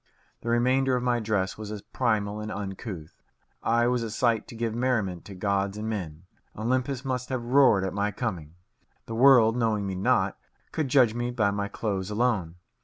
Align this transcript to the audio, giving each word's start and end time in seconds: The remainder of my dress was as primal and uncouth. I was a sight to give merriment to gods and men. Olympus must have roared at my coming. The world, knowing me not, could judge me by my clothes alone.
The 0.41 0.49
remainder 0.49 0.95
of 0.95 1.03
my 1.03 1.19
dress 1.19 1.59
was 1.59 1.69
as 1.71 1.83
primal 1.83 2.39
and 2.39 2.51
uncouth. 2.51 3.21
I 3.61 3.85
was 3.85 4.01
a 4.01 4.09
sight 4.09 4.47
to 4.47 4.55
give 4.55 4.73
merriment 4.73 5.25
to 5.25 5.35
gods 5.35 5.77
and 5.77 5.87
men. 5.87 6.23
Olympus 6.57 7.05
must 7.05 7.29
have 7.29 7.43
roared 7.45 7.83
at 7.83 7.93
my 7.93 8.09
coming. 8.09 8.55
The 9.05 9.13
world, 9.13 9.55
knowing 9.55 9.85
me 9.85 9.93
not, 9.93 10.39
could 10.71 10.87
judge 10.87 11.13
me 11.13 11.29
by 11.29 11.51
my 11.51 11.67
clothes 11.67 12.09
alone. 12.09 12.55